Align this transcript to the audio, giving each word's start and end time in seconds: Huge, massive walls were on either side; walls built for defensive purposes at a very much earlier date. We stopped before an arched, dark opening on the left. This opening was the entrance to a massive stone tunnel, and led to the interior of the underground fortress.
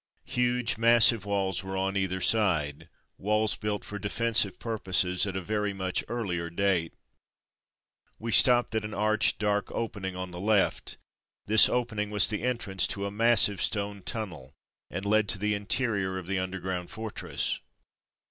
Huge, 0.25 0.79
massive 0.79 1.25
walls 1.25 1.63
were 1.63 1.77
on 1.77 1.95
either 1.95 2.21
side; 2.21 2.89
walls 3.19 3.55
built 3.55 3.85
for 3.85 3.99
defensive 3.99 4.57
purposes 4.57 5.27
at 5.27 5.37
a 5.37 5.41
very 5.43 5.73
much 5.73 6.03
earlier 6.07 6.49
date. 6.49 6.95
We 8.17 8.31
stopped 8.31 8.71
before 8.71 8.87
an 8.87 8.93
arched, 8.95 9.37
dark 9.37 9.71
opening 9.71 10.15
on 10.15 10.31
the 10.31 10.39
left. 10.39 10.97
This 11.45 11.69
opening 11.69 12.09
was 12.09 12.31
the 12.31 12.41
entrance 12.41 12.87
to 12.87 13.05
a 13.05 13.11
massive 13.11 13.61
stone 13.61 14.01
tunnel, 14.01 14.55
and 14.89 15.05
led 15.05 15.29
to 15.29 15.37
the 15.37 15.53
interior 15.53 16.17
of 16.17 16.25
the 16.25 16.39
underground 16.39 16.89
fortress. 16.89 17.59